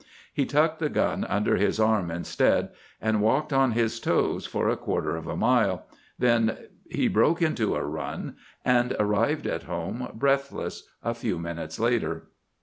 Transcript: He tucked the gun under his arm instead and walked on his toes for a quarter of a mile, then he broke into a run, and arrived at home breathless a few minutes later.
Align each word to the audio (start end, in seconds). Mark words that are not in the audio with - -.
He 0.33 0.47
tucked 0.47 0.79
the 0.79 0.89
gun 0.89 1.25
under 1.25 1.57
his 1.57 1.79
arm 1.79 2.09
instead 2.09 2.69
and 2.99 3.21
walked 3.21 3.53
on 3.53 3.73
his 3.73 3.99
toes 3.99 4.47
for 4.47 4.67
a 4.67 4.75
quarter 4.75 5.15
of 5.15 5.27
a 5.27 5.35
mile, 5.35 5.85
then 6.17 6.57
he 6.89 7.07
broke 7.07 7.39
into 7.39 7.75
a 7.75 7.85
run, 7.85 8.35
and 8.65 8.95
arrived 8.99 9.45
at 9.45 9.61
home 9.69 10.07
breathless 10.15 10.87
a 11.03 11.13
few 11.13 11.37
minutes 11.37 11.79
later. 11.79 12.29